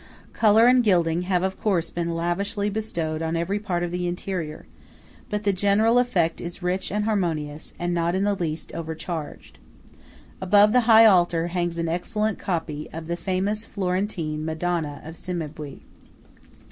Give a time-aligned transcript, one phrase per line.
[0.33, 4.65] Colour and gilding have of course been lavishly bestowed on every part of the interior;
[5.29, 9.59] but the general effect is rich and harmonious, and not in the least overcharged.
[10.41, 15.81] Above the high altar hangs an excellent copy of the famous Florentine Madonna of Cimabue.